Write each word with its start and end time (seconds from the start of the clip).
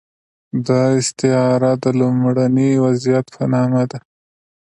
دا 0.67 0.81
استعاره 0.99 1.71
د 1.83 1.85
لومړني 1.99 2.71
وضعیت 2.85 3.25
په 3.35 3.43
نامه 3.53 3.83
ده. 3.91 3.99